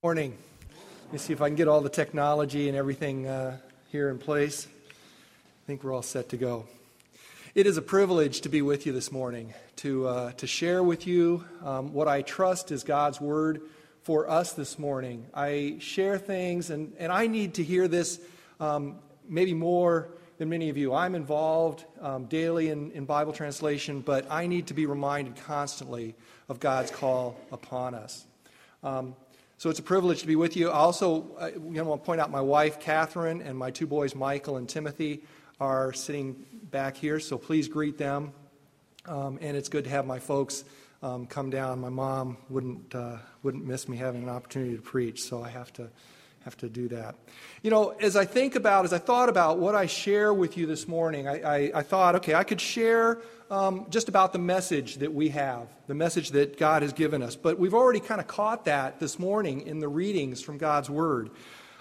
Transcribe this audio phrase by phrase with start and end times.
[0.00, 0.38] Morning.
[1.06, 3.56] Let me see if I can get all the technology and everything uh,
[3.90, 4.68] here in place.
[4.68, 6.66] I think we're all set to go.
[7.56, 11.08] It is a privilege to be with you this morning, to, uh, to share with
[11.08, 13.60] you um, what I trust is God's word
[14.04, 15.26] for us this morning.
[15.34, 18.20] I share things, and, and I need to hear this
[18.60, 20.94] um, maybe more than many of you.
[20.94, 26.14] I'm involved um, daily in, in Bible translation, but I need to be reminded constantly
[26.48, 28.24] of God's call upon us.
[28.84, 29.16] Um,
[29.58, 30.70] so it's a privilege to be with you.
[30.70, 33.88] I also I you know, want to point out my wife, Catherine, and my two
[33.88, 35.24] boys, Michael and Timothy,
[35.60, 38.32] are sitting back here, so please greet them.
[39.06, 40.62] Um, and it's good to have my folks
[41.02, 41.80] um, come down.
[41.80, 45.72] My mom wouldn't, uh, wouldn't miss me having an opportunity to preach, so I have
[45.72, 45.90] to,
[46.44, 47.14] have to do that.
[47.62, 50.66] You know, as I think about, as I thought about what I share with you
[50.66, 54.96] this morning, I, I, I thought, okay, I could share um, just about the message
[54.96, 57.36] that we have, the message that God has given us.
[57.36, 61.30] But we've already kind of caught that this morning in the readings from God's Word.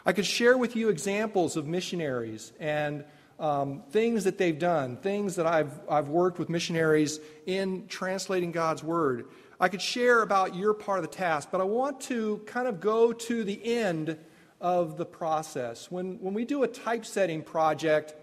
[0.06, 3.04] I could share with you examples of missionaries and
[3.40, 8.84] um, things that they've done, things that I've, I've worked with missionaries in translating God's
[8.84, 9.26] Word.
[9.60, 12.80] I could share about your part of the task, but I want to kind of
[12.80, 14.18] go to the end
[14.60, 15.92] of the process.
[15.92, 18.16] When, when we do a typesetting project,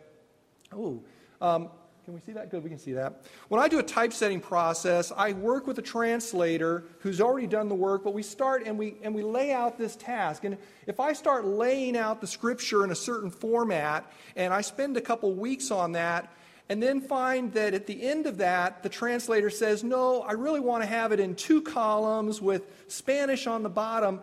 [0.73, 1.03] oh,
[1.41, 1.69] um,
[2.05, 2.51] can we see that?
[2.51, 3.23] Good, we can see that.
[3.49, 7.75] When I do a typesetting process, I work with a translator who's already done the
[7.75, 10.45] work, but we start and we, and we lay out this task.
[10.45, 14.99] And if I start laying out the scripture in a certain format, and I spend
[14.99, 16.31] a couple weeks on that,
[16.69, 20.61] and then find that at the end of that, the translator says, No, I really
[20.61, 24.21] want to have it in two columns with Spanish on the bottom,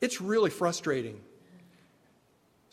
[0.00, 1.20] it's really frustrating.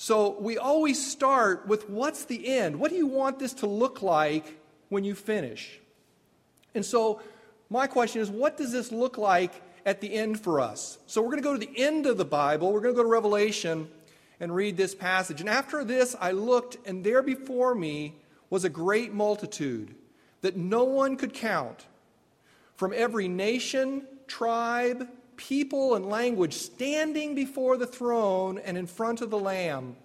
[0.04, 2.78] So we always start with what's the end?
[2.78, 4.60] What do you want this to look like
[4.90, 5.80] when you finish?
[6.76, 7.22] And so
[7.70, 9.54] my question is what does this look like
[9.86, 10.98] at the end for us?
[11.08, 12.74] So we're going to go to the end of the Bible.
[12.74, 13.88] We're going to go to Revelation
[14.42, 15.40] and read this passage.
[15.40, 18.14] And after this, I looked, and there before me
[18.50, 19.96] was a great multitude
[20.42, 21.86] that no one could count
[22.76, 25.08] from every nation, tribe,
[25.48, 29.96] people and language standing before the throne and in front of the Lamb.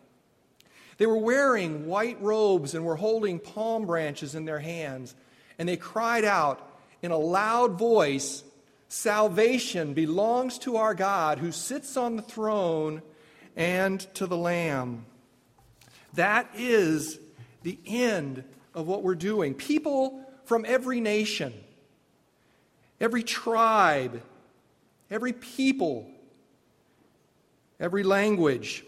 [0.96, 5.14] They were wearing white robes and were holding palm branches in their hands.
[5.58, 6.60] And they cried out
[7.02, 8.42] in a loud voice
[8.90, 13.02] Salvation belongs to our God who sits on the throne
[13.54, 15.04] and to the Lamb.
[16.14, 17.18] That is
[17.64, 18.44] the end
[18.74, 19.52] of what we're doing.
[19.52, 21.52] People from every nation,
[22.98, 24.22] every tribe,
[25.10, 26.10] every people,
[27.80, 28.84] every language.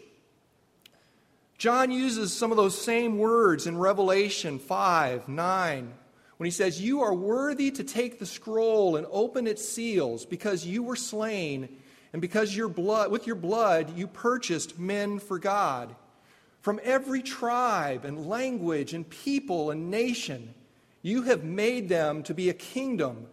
[1.58, 5.92] John uses some of those same words in Revelation 5 9
[6.38, 10.64] when he says, You are worthy to take the scroll and open its seals because
[10.64, 11.68] you were slain,
[12.14, 15.94] and because your blood, with your blood you purchased men for God.
[16.62, 20.54] From every tribe and language and people and nation,
[21.02, 23.26] you have made them to be a kingdom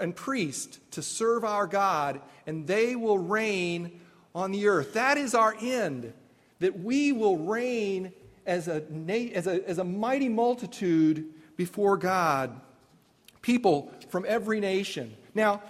[0.00, 4.00] and priests to serve our God, and they will reign
[4.34, 4.94] on the earth.
[4.94, 6.12] That is our end,
[6.60, 8.12] that we will reign
[8.46, 8.82] as a,
[9.34, 12.58] as a, as a mighty multitude before God,
[13.42, 15.14] people from every nation.
[15.34, 15.62] Now,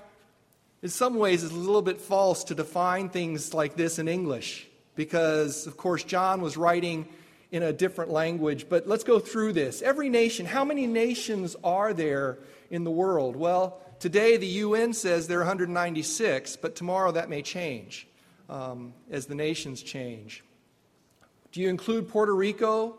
[0.82, 4.66] in some ways, it's a little bit false to define things like this in English
[4.94, 7.08] because, of course, John was writing
[7.50, 8.66] in a different language.
[8.68, 9.82] But let's go through this.
[9.82, 12.38] Every nation, how many nations are there
[12.70, 13.36] in the world?
[13.36, 18.06] Well, Today, the UN says there are 196, but tomorrow that may change
[18.48, 20.44] um, as the nations change.
[21.50, 22.96] Do you include Puerto Rico,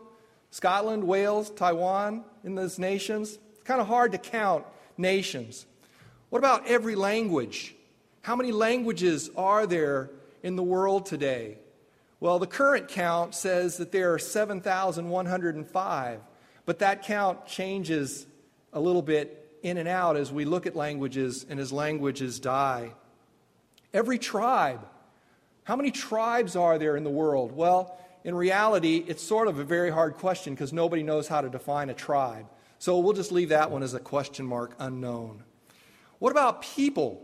[0.50, 3.38] Scotland, Wales, Taiwan in those nations?
[3.54, 4.66] It's kind of hard to count
[4.98, 5.64] nations.
[6.28, 7.74] What about every language?
[8.20, 10.10] How many languages are there
[10.42, 11.56] in the world today?
[12.20, 16.20] Well, the current count says that there are 7,105,
[16.66, 18.26] but that count changes
[18.74, 22.92] a little bit in and out as we look at languages and as languages die.
[23.92, 24.86] Every tribe.
[25.64, 27.52] How many tribes are there in the world?
[27.52, 31.48] Well, in reality, it's sort of a very hard question because nobody knows how to
[31.48, 32.46] define a tribe.
[32.78, 35.44] So we'll just leave that one as a question mark unknown.
[36.18, 37.22] What about people?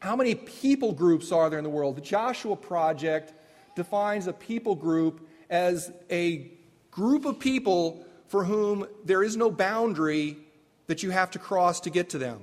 [0.00, 1.96] How many people groups are there in the world?
[1.96, 3.32] The Joshua Project
[3.74, 6.50] defines a people group as a
[6.90, 10.36] group of people for whom there is no boundary
[10.88, 12.40] that you have to cross to get to them.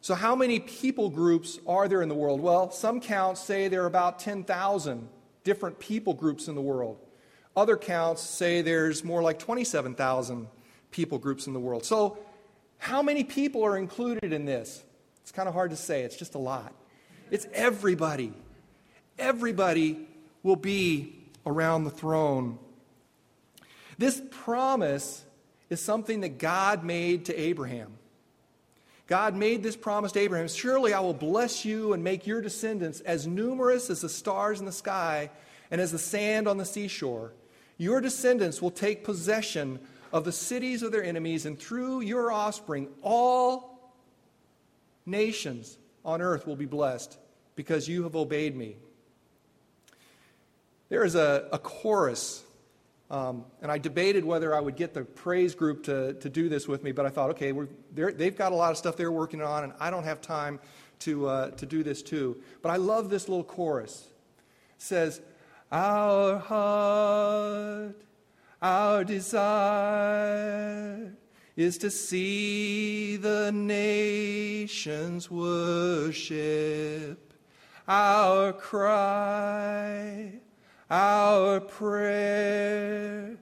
[0.00, 2.40] So, how many people groups are there in the world?
[2.40, 5.08] Well, some counts say there are about 10,000
[5.44, 6.98] different people groups in the world.
[7.56, 10.48] Other counts say there's more like 27,000
[10.90, 11.84] people groups in the world.
[11.84, 12.18] So,
[12.78, 14.82] how many people are included in this?
[15.22, 16.74] It's kind of hard to say, it's just a lot.
[17.30, 18.34] It's everybody.
[19.18, 20.06] Everybody
[20.42, 22.58] will be around the throne.
[23.96, 25.24] This promise
[25.74, 27.92] is something that God made to Abraham.
[29.06, 33.00] God made this promise to Abraham Surely I will bless you and make your descendants
[33.00, 35.30] as numerous as the stars in the sky
[35.70, 37.32] and as the sand on the seashore.
[37.76, 39.80] Your descendants will take possession
[40.12, 43.92] of the cities of their enemies, and through your offspring, all
[45.04, 47.18] nations on earth will be blessed
[47.56, 48.76] because you have obeyed me.
[50.88, 52.44] There is a, a chorus,
[53.10, 56.66] um, and I debated whether I would get the praise group to, to do this
[56.66, 57.52] with me, but I thought, okay,
[57.92, 60.58] they've got a lot of stuff they're working on, and I don't have time
[61.00, 62.40] to, uh, to do this too.
[62.62, 64.06] But I love this little chorus.
[64.76, 65.20] It says,
[65.70, 68.00] Our heart,
[68.62, 70.34] our desire
[71.56, 77.20] is to see the nations worship.
[77.86, 80.40] Our cry,
[80.94, 83.36] our prayer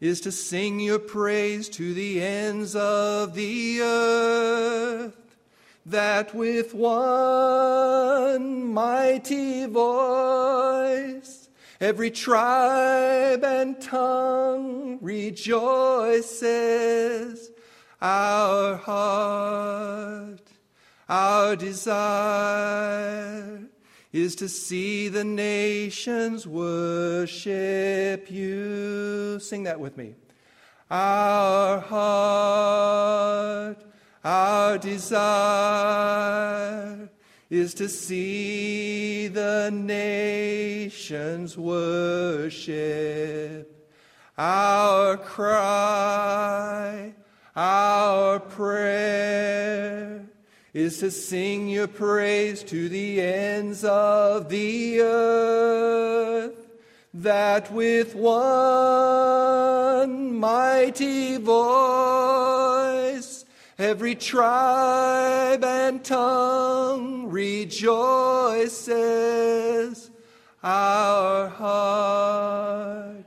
[0.00, 5.38] is to sing your praise to the ends of the earth,
[5.86, 11.48] that with one mighty voice
[11.80, 16.50] every tribe and tongue rejoices.
[18.02, 20.52] Our heart,
[21.08, 23.69] our desire
[24.12, 29.38] is to see the nations worship you.
[29.40, 30.14] Sing that with me.
[30.90, 33.76] Our heart,
[34.24, 36.10] our desire
[37.48, 42.68] is to see the nations worship.
[44.36, 47.14] Our cry,
[47.54, 50.19] our prayer
[50.72, 56.54] is to sing your praise to the ends of the earth,
[57.12, 58.40] that with one
[60.36, 61.90] mighty voice
[63.78, 68.90] every tribe and tongue rejoices.
[70.62, 73.24] Our heart,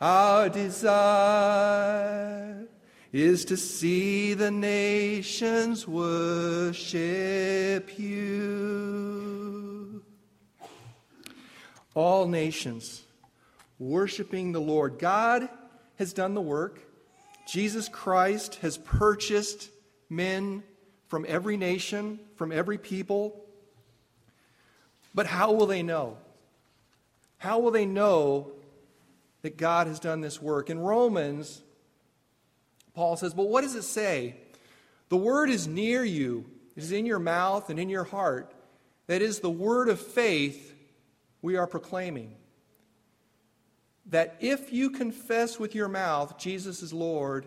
[0.00, 1.76] our desire
[3.20, 10.02] is to see the nations worship you.
[11.94, 13.02] All nations
[13.78, 14.98] worshiping the Lord.
[14.98, 15.48] God
[15.98, 16.80] has done the work.
[17.46, 19.70] Jesus Christ has purchased
[20.10, 20.62] men
[21.08, 23.44] from every nation, from every people.
[25.14, 26.18] But how will they know?
[27.38, 28.52] How will they know
[29.42, 30.68] that God has done this work?
[30.68, 31.62] In Romans,
[32.96, 34.34] Paul says, But what does it say?
[35.10, 38.52] The word is near you, it is in your mouth and in your heart.
[39.06, 40.74] That is the word of faith
[41.42, 42.34] we are proclaiming.
[44.06, 47.46] That if you confess with your mouth Jesus is Lord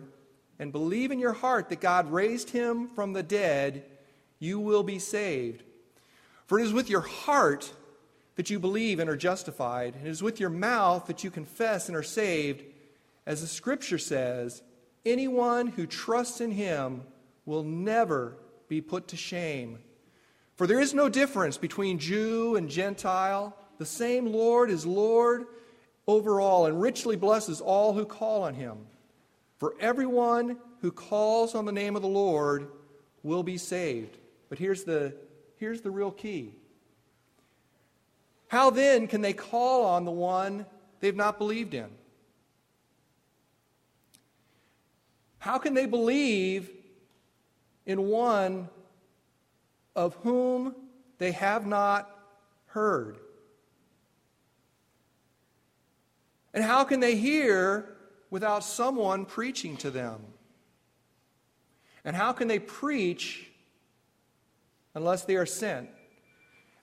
[0.58, 3.84] and believe in your heart that God raised him from the dead,
[4.38, 5.64] you will be saved.
[6.46, 7.72] For it is with your heart
[8.36, 11.88] that you believe and are justified, and it is with your mouth that you confess
[11.88, 12.62] and are saved,
[13.26, 14.62] as the scripture says.
[15.04, 17.02] Anyone who trusts in him
[17.46, 18.36] will never
[18.68, 19.78] be put to shame.
[20.56, 23.56] For there is no difference between Jew and Gentile.
[23.78, 25.46] The same Lord is Lord
[26.06, 28.78] over all and richly blesses all who call on him.
[29.58, 32.68] For everyone who calls on the name of the Lord
[33.22, 34.18] will be saved.
[34.48, 35.14] But here's the,
[35.56, 36.54] here's the real key.
[38.48, 40.66] How then can they call on the one
[41.00, 41.88] they've not believed in?
[45.40, 46.70] How can they believe
[47.86, 48.68] in one
[49.96, 50.74] of whom
[51.16, 52.08] they have not
[52.66, 53.16] heard?
[56.52, 57.96] And how can they hear
[58.28, 60.20] without someone preaching to them?
[62.04, 63.50] And how can they preach
[64.94, 65.88] unless they are sent?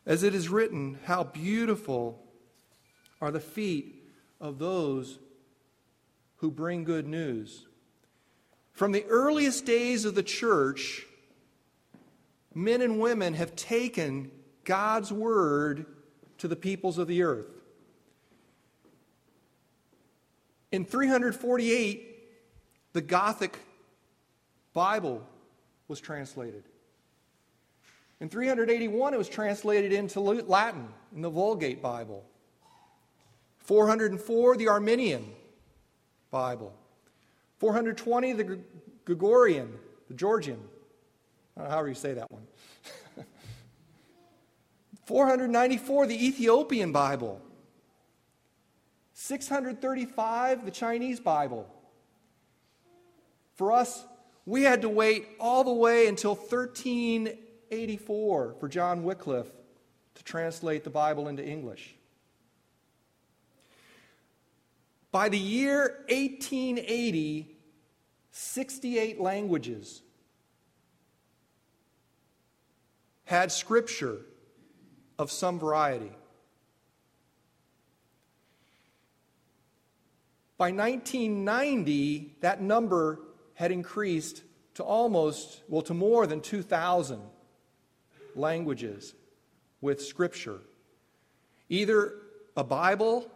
[0.03, 2.23] As it is written, how beautiful
[3.21, 4.03] are the feet
[4.41, 5.19] of those
[6.37, 7.66] who bring good news.
[8.77, 11.03] From the earliest days of the church,
[12.53, 14.29] men and women have taken
[14.65, 15.87] God's word
[16.37, 17.49] to the peoples of the earth.
[20.71, 22.29] In 348,
[22.93, 23.57] the Gothic
[24.73, 25.27] Bible
[25.87, 26.63] was translated.
[28.19, 32.23] In 381, it was translated into Latin in the Vulgate Bible.
[33.57, 35.25] 404, the Armenian
[36.29, 36.75] Bible.
[37.59, 38.59] 420, the
[39.05, 39.73] Gregorian,
[40.07, 40.59] the Georgian.
[41.55, 42.45] I don't know how you say that one.
[45.05, 47.41] 494, the Ethiopian Bible.
[49.13, 51.67] 635, the Chinese Bible.
[53.55, 54.05] For us,
[54.45, 59.51] we had to wait all the way until 1384 for John Wycliffe
[60.15, 61.96] to translate the Bible into English.
[65.11, 67.57] By the year 1880,
[68.31, 70.01] 68 languages
[73.25, 74.19] had scripture
[75.17, 76.11] of some variety.
[80.57, 83.19] By 1990, that number
[83.53, 84.43] had increased
[84.75, 87.21] to almost, well, to more than 2,000
[88.35, 89.13] languages
[89.81, 90.59] with Scripture.
[91.69, 92.13] Either
[92.55, 93.29] a Bible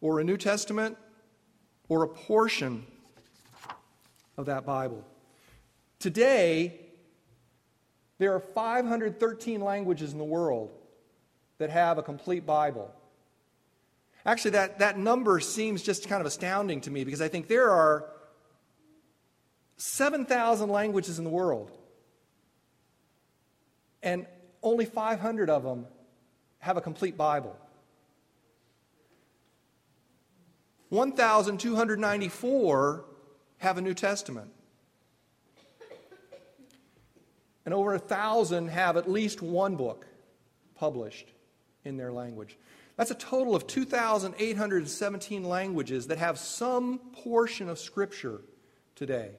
[0.00, 0.96] or a New Testament
[1.88, 2.86] or a portion
[4.36, 5.04] of that Bible.
[5.98, 6.80] Today,
[8.18, 10.70] there are 513 languages in the world
[11.58, 12.92] that have a complete Bible.
[14.24, 17.70] Actually, that, that number seems just kind of astounding to me because I think there
[17.70, 18.06] are
[19.76, 21.70] 7,000 languages in the world,
[24.02, 24.26] and
[24.62, 25.86] only 500 of them
[26.58, 27.56] have a complete Bible.
[30.90, 33.04] 1,294
[33.58, 34.50] have a New Testament.
[37.64, 40.06] And over a thousand have at least one book
[40.74, 41.32] published
[41.84, 42.56] in their language.
[42.96, 48.40] That's a total of 2,817 languages that have some portion of Scripture
[48.94, 49.32] today.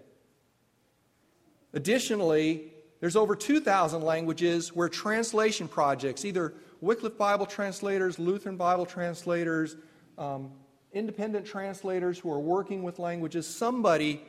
[1.74, 9.75] Additionally, there's over 2,000 languages where translation projects, either Wycliffe Bible translators, Lutheran Bible translators,
[10.18, 10.51] um,
[10.93, 14.22] independent translators who are working with languages, somebody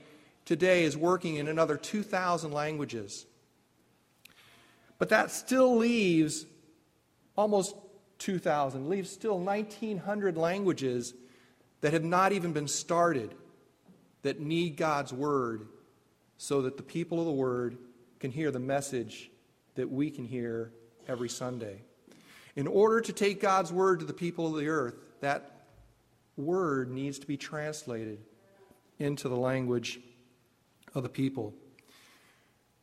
[0.44, 3.26] today is working in another 2,000 languages.
[4.98, 6.44] But that still leaves
[7.36, 7.74] almost
[8.18, 11.14] 2,000, leaves still 1,900 languages
[11.80, 13.34] that have not even been started
[14.22, 15.66] that need God's Word
[16.36, 17.78] so that the people of the Word
[18.18, 19.30] can hear the message
[19.76, 20.72] that we can hear
[21.08, 21.80] every Sunday.
[22.56, 25.49] In order to take God's Word to the people of the earth, that
[26.36, 28.18] Word needs to be translated
[28.98, 30.00] into the language
[30.94, 31.54] of the people.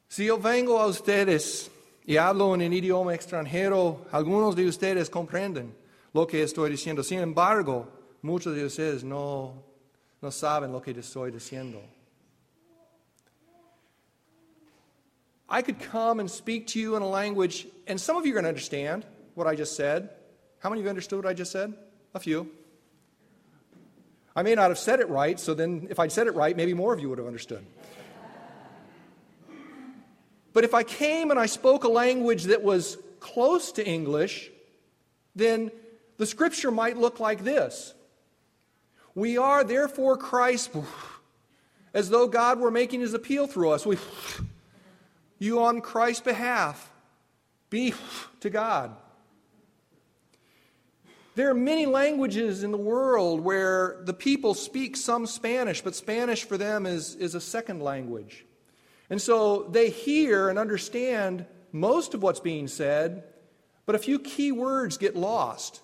[0.09, 1.69] Si yo vengo a ustedes
[2.05, 5.73] y hablo en un idioma extranjero, algunos de ustedes comprenden
[6.13, 7.03] lo que estoy diciendo.
[7.03, 7.87] Sin embargo,
[8.21, 9.63] muchos de ustedes no,
[10.21, 11.81] no saben lo que estoy diciendo.
[15.49, 18.35] I could come and speak to you in a language, and some of you are
[18.35, 20.09] going to understand what I just said.
[20.59, 21.73] How many of you understood what I just said?
[22.13, 22.49] A few.
[24.37, 26.75] I may not have said it right, so then if I'd said it right, maybe
[26.75, 27.65] more of you would have understood.
[30.53, 34.51] But if I came and I spoke a language that was close to English,
[35.35, 35.71] then
[36.17, 37.95] the scripture might look like this
[39.15, 40.69] We are therefore Christ,
[41.95, 43.87] as though God were making his appeal through us.
[43.87, 43.97] We
[45.39, 46.91] you on Christ's behalf.
[47.71, 47.95] Be
[48.41, 48.95] to God.
[51.37, 56.43] There are many languages in the world where the people speak some Spanish, but Spanish
[56.43, 58.43] for them is, is a second language.
[59.11, 63.23] And so they hear and understand most of what's being said,
[63.85, 65.81] but a few key words get lost.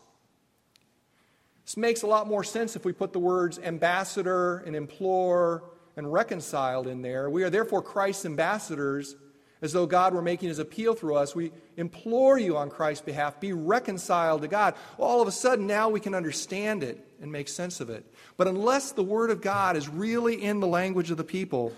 [1.66, 6.12] This makes a lot more sense if we put the words ambassador and implore and
[6.12, 7.30] reconciled in there.
[7.30, 9.16] We are therefore Christ's ambassadors
[9.64, 11.34] as though God were making his appeal through us.
[11.34, 14.76] We implore you on Christ's behalf, be reconciled to God.
[14.98, 18.06] All of a sudden, now we can understand it and make sense of it.
[18.36, 21.72] But unless the Word of God is really in the language of the people,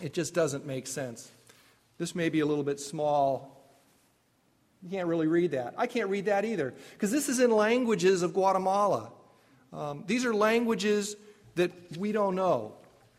[0.00, 1.30] it just doesn't make sense.
[1.98, 3.62] This may be a little bit small.
[4.82, 5.74] You can't really read that.
[5.76, 9.12] I can't read that either, because this is in languages of Guatemala.
[9.70, 11.14] Um, these are languages
[11.56, 12.72] that we don't know.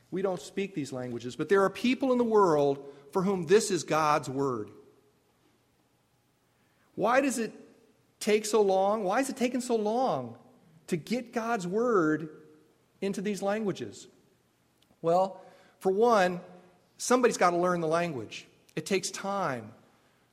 [0.09, 3.71] We don't speak these languages, but there are people in the world for whom this
[3.71, 4.69] is God's word.
[6.95, 7.53] Why does it
[8.19, 9.03] take so long?
[9.03, 10.35] Why is it taking so long
[10.87, 12.29] to get God's word
[13.01, 14.07] into these languages?
[15.01, 15.39] Well,
[15.79, 16.41] for one,
[16.97, 18.47] somebody's got to learn the language.
[18.75, 19.71] It takes time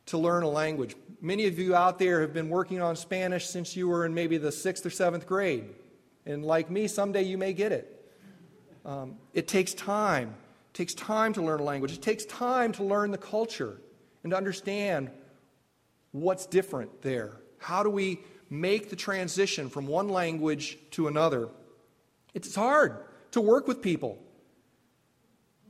[0.06, 0.96] to learn a language.
[1.20, 4.38] Many of you out there have been working on Spanish since you were in maybe
[4.38, 5.66] the sixth or seventh grade.
[6.25, 8.12] And like me, someday you may get it.
[8.84, 10.34] Um, it takes time.
[10.71, 11.93] It takes time to learn a language.
[11.93, 13.81] It takes time to learn the culture
[14.23, 15.11] and to understand
[16.12, 17.41] what's different there.
[17.59, 21.49] How do we make the transition from one language to another?
[22.35, 22.99] It's hard
[23.33, 24.23] to work with people.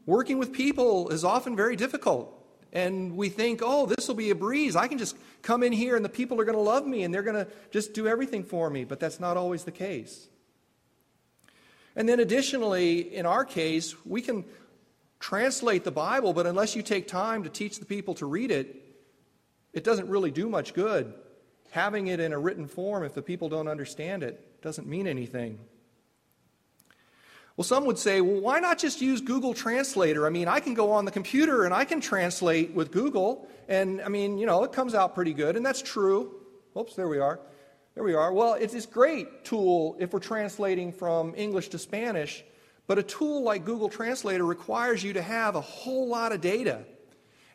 [0.05, 2.37] Working with people is often very difficult.
[2.73, 4.77] And we think, oh, this will be a breeze.
[4.77, 7.13] I can just come in here and the people are going to love me and
[7.13, 8.85] they're going to just do everything for me.
[8.85, 10.29] But that's not always the case.
[11.97, 14.45] And then additionally, in our case, we can
[15.21, 18.75] translate the Bible, but unless you take time to teach the people to read it,
[19.73, 21.15] it doesn't really do much good.
[21.71, 25.61] Having it in a written form, if the people don't understand it, doesn't mean anything.
[27.57, 30.27] Well, some would say, well, why not just use Google Translator?
[30.27, 34.01] I mean, I can go on the computer and I can translate with Google, and
[34.01, 36.35] I mean, you know, it comes out pretty good, and that's true.
[36.77, 37.39] Oops, there we are.
[37.95, 38.33] There we are.
[38.33, 42.45] Well, it's this great tool if we're translating from English to Spanish,
[42.91, 46.83] but a tool like Google Translator requires you to have a whole lot of data.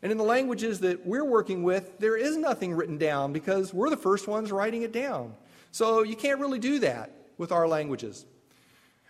[0.00, 3.90] And in the languages that we're working with, there is nothing written down because we're
[3.90, 5.34] the first ones writing it down.
[5.72, 8.24] So you can't really do that with our languages.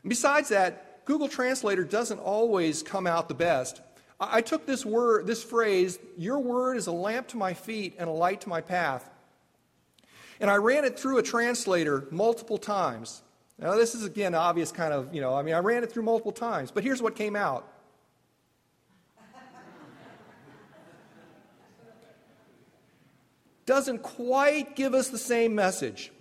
[0.04, 3.80] besides that, Google Translator doesn't always come out the best.
[4.18, 8.08] I, took this word, this phrase, your word is a lamp to my feet and
[8.08, 9.08] a light to my path.
[10.40, 13.22] And I ran it through a translator multiple times.
[13.58, 16.02] Now, this is again obvious kind of, you know, I mean, I ran it through
[16.02, 17.66] multiple times, but here's what came out.
[23.64, 26.12] Doesn't quite give us the same message.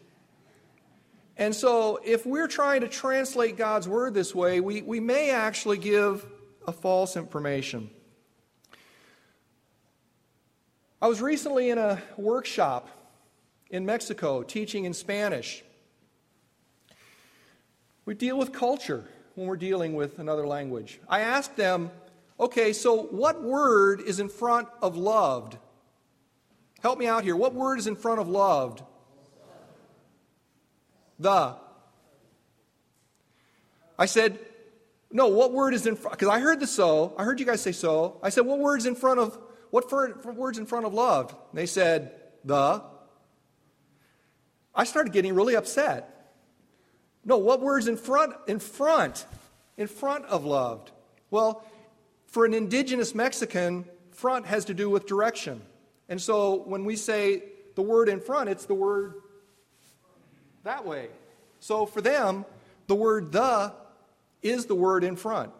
[1.37, 5.77] And so, if we're trying to translate God's word this way, we, we may actually
[5.77, 6.25] give
[6.65, 7.89] a false information.
[11.01, 12.87] I was recently in a workshop
[13.69, 15.63] in Mexico teaching in Spanish.
[18.05, 20.99] We deal with culture when we're dealing with another language.
[21.09, 21.91] I asked them,
[22.39, 25.57] okay, so what word is in front of loved?
[26.81, 27.35] Help me out here.
[27.35, 28.83] What word is in front of loved?
[31.17, 31.55] The.
[33.97, 34.37] I said,
[35.11, 36.17] no, what word is in front?
[36.17, 37.15] Because I heard the so.
[37.17, 38.19] I heard you guys say so.
[38.21, 39.37] I said, what word's in front of,
[39.71, 41.31] what for, word's in front of loved?
[41.31, 42.11] And they said,
[42.43, 42.83] the.
[44.75, 46.14] I started getting really upset.
[47.25, 49.25] No, what word's in front, in front,
[49.77, 50.91] in front of loved?
[51.31, 51.65] Well,
[52.27, 55.61] for an indigenous Mexican, front has to do with direction.
[56.07, 59.15] And so when we say the word in front, it's the word
[60.63, 61.09] that way.
[61.59, 62.45] So for them,
[62.87, 63.73] the word the
[64.41, 65.51] is the word in front.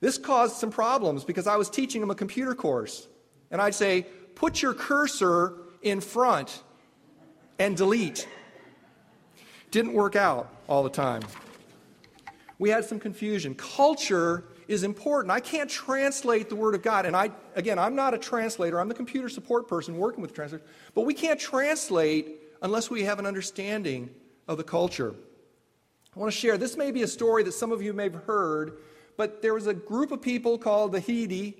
[0.00, 3.06] This caused some problems because I was teaching them a computer course.
[3.50, 6.62] And I'd say, put your cursor in front
[7.58, 8.26] and delete.
[9.70, 11.22] Didn't work out all the time.
[12.58, 13.54] We had some confusion.
[13.54, 15.30] Culture is important.
[15.30, 17.06] I can't translate the Word of God.
[17.06, 20.66] And I, again, I'm not a translator, I'm the computer support person working with translators.
[20.94, 24.10] But we can't translate unless we have an understanding
[24.48, 25.14] of the culture.
[26.14, 28.14] I want to share this may be a story that some of you may have
[28.14, 28.78] heard,
[29.16, 31.54] but there was a group of people called the Hdi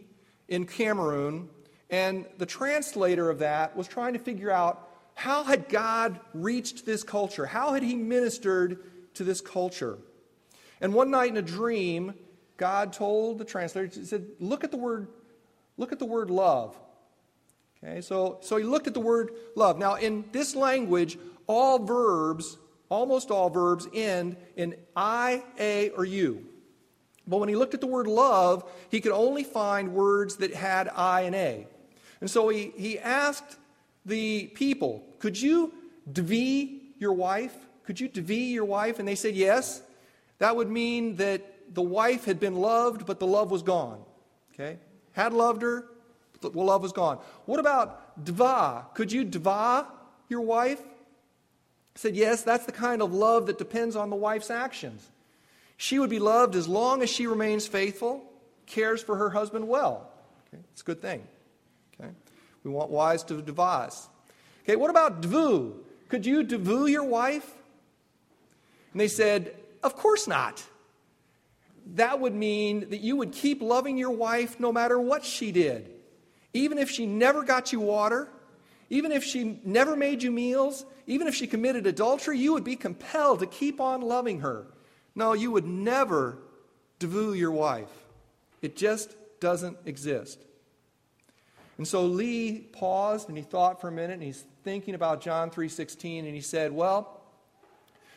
[0.49, 1.49] in Cameroon,
[1.91, 4.86] and the translator of that was trying to figure out
[5.17, 7.47] how had God reached this culture?
[7.47, 8.79] How had he ministered
[9.15, 9.97] to this culture?
[10.79, 12.13] And one night in a dream,
[12.59, 15.09] God told the translator, he said, look at the word,
[15.79, 16.79] look at the word love.
[17.83, 19.79] Okay, so, so he looked at the word love.
[19.79, 22.59] Now, in this language, all verbs,
[22.91, 26.45] almost all verbs, end in I, A, or U.
[27.27, 30.91] But when he looked at the word love, he could only find words that had
[30.95, 31.67] I and A.
[32.21, 33.57] And so he, he asked
[34.07, 35.73] the people, Could you
[36.11, 37.55] dv your wife?
[37.85, 38.99] Could you dv your wife?
[38.99, 39.83] And they said yes.
[40.39, 44.01] That would mean that the wife had been loved, but the love was gone.
[44.55, 44.79] Okay?
[45.13, 45.87] Had loved her,
[46.41, 47.19] but the love was gone.
[47.47, 48.95] What about dva?
[48.95, 49.87] Could you dva
[50.29, 50.81] your wife?
[51.95, 55.11] Said, yes, that's the kind of love that depends on the wife's actions.
[55.79, 58.23] She would be loved as long as she remains faithful,
[58.67, 60.11] cares for her husband well.
[60.49, 60.63] Okay?
[60.73, 61.27] It's a good thing.
[62.67, 64.09] We want wives to devise.
[64.65, 65.75] Okay, what about dvu?
[66.09, 67.49] Could you dvu your wife?
[68.93, 70.65] And they said, Of course not.
[71.95, 75.93] That would mean that you would keep loving your wife no matter what she did.
[76.55, 78.29] Even if she never got you water,
[78.91, 82.75] even if she never made you meals, even if she committed adultery, you would be
[82.75, 84.67] compelled to keep on loving her.
[85.15, 86.39] No, you would never
[86.99, 87.93] devu your wife.
[88.61, 90.41] It just doesn't exist.
[91.79, 95.51] And so Lee paused and he thought for a minute and he's thinking about John
[95.51, 97.21] 3:16 and he said, "Well,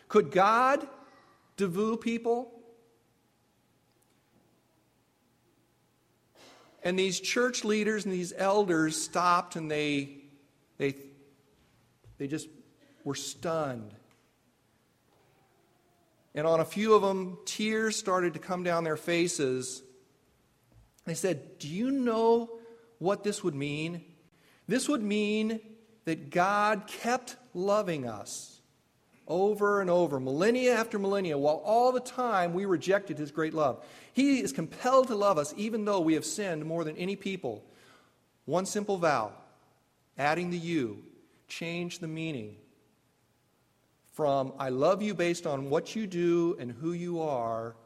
[0.08, 0.88] could God
[1.58, 2.52] devu people?
[6.84, 10.17] And these church leaders and these elders stopped and they,
[10.78, 10.95] they,
[12.17, 12.48] they just
[13.04, 13.93] were stunned.
[16.34, 19.84] And on a few of them, tears started to come down their faces.
[21.06, 22.59] They said, Do you know
[23.00, 24.04] what this would mean?
[24.68, 25.60] This would mean
[26.06, 28.62] that God kept loving us
[29.28, 33.84] over and over, millennia after millennia, while all the time we rejected his great love.
[34.14, 37.64] He is compelled to love us even though we have sinned more than any people.
[38.46, 39.32] One simple vow,
[40.18, 41.04] adding the you,
[41.48, 42.56] changed the meaning
[44.20, 47.78] from I love you based on what you do and who you are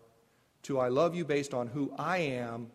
[0.63, 2.71] to I love you based on who I am.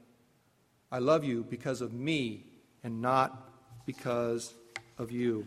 [0.90, 2.44] I love you because of me
[2.82, 3.50] and not
[3.84, 4.54] because
[4.96, 5.46] of you.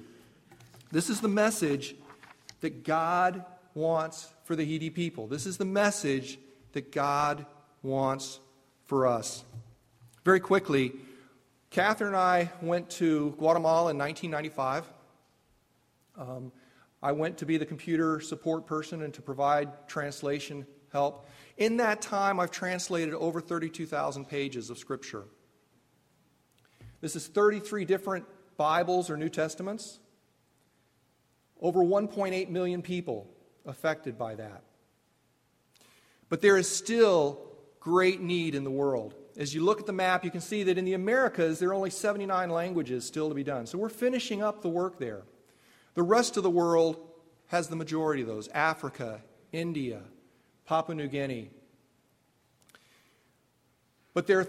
[0.92, 1.96] This is the message
[2.62, 5.28] that God wants for the Hdi people.
[5.28, 6.38] This is the message
[6.74, 7.46] that God
[7.82, 8.40] wants
[8.86, 9.44] for us.
[10.24, 10.94] Very quickly,
[11.72, 14.86] Catherine and I went to Guatemala in 1995.
[16.18, 16.52] Um,
[17.02, 21.28] I went to be the computer support person and to provide translation help.
[21.58, 25.24] In that time, I've translated over 32,000 pages of Scripture.
[27.02, 28.26] This is 33 different
[28.58, 30.00] Bibles or New Testaments.
[31.60, 33.28] Over 1.8 million people
[33.66, 34.64] affected by that.
[36.30, 37.42] But there is still
[37.80, 39.16] great need in the world.
[39.38, 41.74] As you look at the map, you can see that in the Americas, there are
[41.74, 43.66] only 79 languages still to be done.
[43.66, 45.24] So we're finishing up the work there.
[45.94, 47.00] The rest of the world
[47.48, 50.02] has the majority of those Africa, India,
[50.72, 51.50] Papua New Guinea.
[54.14, 54.48] But there are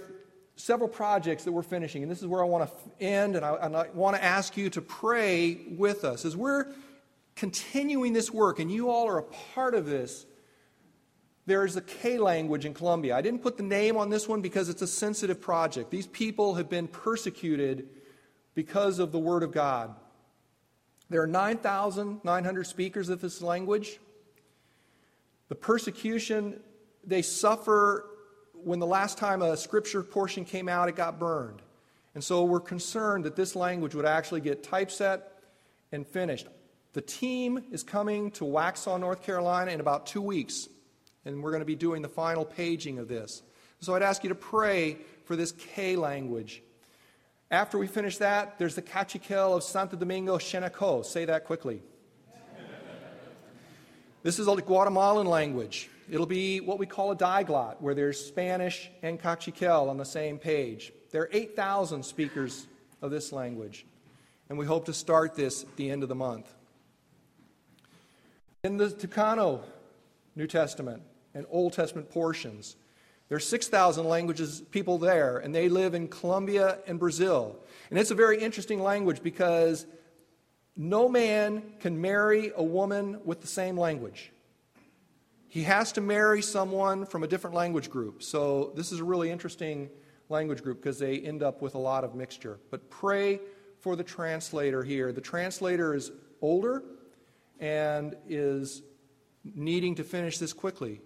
[0.55, 3.55] several projects that we're finishing, and this is where I want to end, and I,
[3.57, 6.25] and I want to ask you to pray with us.
[6.25, 6.67] As we're
[7.35, 10.25] continuing this work, and you all are a part of this,
[11.47, 13.17] there's a K language in Colombia.
[13.17, 15.91] I didn't put the name on this one because it's a sensitive project.
[15.91, 17.89] These people have been persecuted
[18.55, 19.93] because of the Word of God.
[21.11, 23.99] There are 9,900 speakers of this language.
[25.53, 26.61] The persecution
[27.05, 28.07] they suffer
[28.55, 31.61] when the last time a scripture portion came out, it got burned.
[32.15, 35.21] And so we're concerned that this language would actually get typeset
[35.93, 36.47] and finished.
[36.95, 40.71] The team is coming to Waxhaw, North Carolina in about two weeks,
[41.27, 43.43] and we're going to be doing the final paging of this.
[43.81, 46.62] So I'd ask you to pray for this K language.
[47.51, 51.05] After we finish that, there's the Kaqchikel of Santo Domingo Xenacoj.
[51.05, 51.83] Say that quickly.
[54.23, 55.91] This is a Guatemalan language.
[56.09, 60.39] It'll be what we call a diglot, where there's Spanish and Kaqchikel on the same
[60.39, 60.93] page.
[61.11, 62.69] There are 8,000 speakers
[63.01, 63.85] of this language,
[64.49, 66.55] and we hope to start this at the end of the month.
[68.63, 69.63] In the Tucano
[70.37, 71.03] New Testament
[71.35, 72.77] and Old Testament portions,
[73.29, 77.57] there are 6,000 languages, people there, and they live in Colombia and Brazil.
[77.91, 79.85] And it's a very interesting language because
[80.77, 84.33] no man can marry a woman with the same language.
[85.49, 88.23] He has to marry someone from a different language group.
[88.23, 89.91] So this is a really interesting
[90.31, 92.59] language group because they end up with a lot of mixture.
[92.71, 93.41] But pray
[93.81, 95.13] for the translator here.
[95.13, 96.83] The translator is older
[97.61, 98.83] and is
[99.45, 101.03] needing to finish this quickly.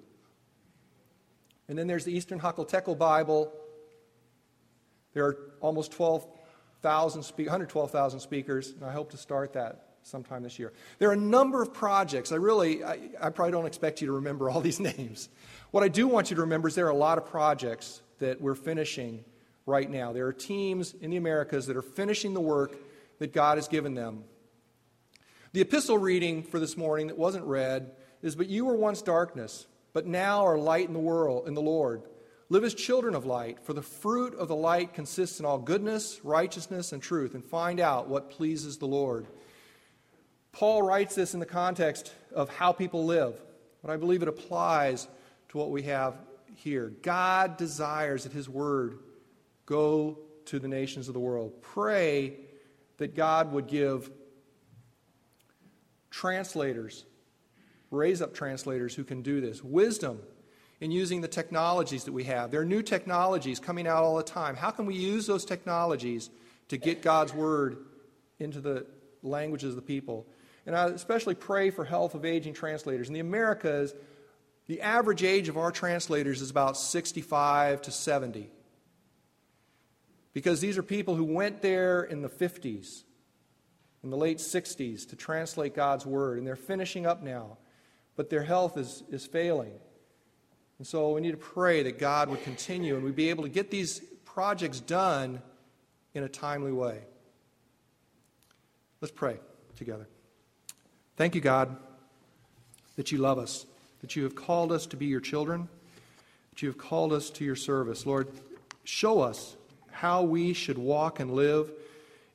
[1.69, 3.53] And then there's the Eastern Huckle Jakalteco Bible.
[5.13, 5.93] There are almost
[6.83, 10.73] 12,000 spe- 112,000 speakers, and I hope to start that sometime this year.
[10.99, 12.31] There are a number of projects.
[12.31, 15.29] I really, I, I probably don't expect you to remember all these names.
[15.73, 18.41] What I do want you to remember is there are a lot of projects that
[18.41, 19.25] we're finishing
[19.67, 20.13] right now.
[20.13, 22.77] There are teams in the Americas that are finishing the work
[23.19, 24.25] that God has given them.
[25.53, 27.91] The epistle reading for this morning that wasn't read
[28.23, 31.63] is But you were once darkness, but now are light in the world, in the
[31.63, 32.03] Lord.
[32.49, 36.21] Live as children of light, for the fruit of the light consists in all goodness,
[36.23, 39.27] righteousness, and truth, and find out what pleases the Lord.
[40.53, 43.41] Paul writes this in the context of how people live,
[43.83, 45.09] but I believe it applies
[45.49, 46.15] to what we have
[46.55, 46.93] here.
[47.03, 49.01] God desires that His word
[49.67, 51.61] go to the nations of the world.
[51.63, 52.37] Pray
[52.99, 54.09] that God would give
[56.11, 57.05] translators,
[57.91, 60.21] raise up translators who can do this, wisdom
[60.81, 62.51] in using the technologies that we have.
[62.51, 64.57] There are new technologies coming out all the time.
[64.57, 66.31] How can we use those technologies
[66.69, 67.79] to get God's word
[68.39, 68.87] into the
[69.23, 70.27] languages of the people?
[70.67, 73.09] And I especially pray for health of aging translators.
[73.09, 73.95] In the Americas,
[74.67, 78.51] the average age of our translators is about 65 to 70.
[80.35, 83.05] Because these are people who went there in the 50s
[84.07, 87.59] in the late 60s to translate God's word, and they're finishing up now,
[88.15, 89.73] but their health is, is failing.
[90.79, 93.49] And so we need to pray that God would continue and we'd be able to
[93.49, 95.41] get these projects done
[96.15, 97.01] in a timely way.
[99.01, 99.39] Let's pray
[99.77, 100.07] together.
[101.17, 101.77] Thank you, God,
[102.97, 103.65] that you love us,
[104.01, 105.69] that you have called us to be your children,
[106.51, 108.05] that you have called us to your service.
[108.05, 108.29] Lord,
[108.85, 109.57] show us
[109.91, 111.73] how we should walk and live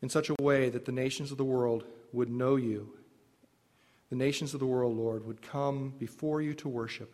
[0.01, 2.89] in such a way that the nations of the world would know you.
[4.09, 7.13] The nations of the world, Lord, would come before you to worship.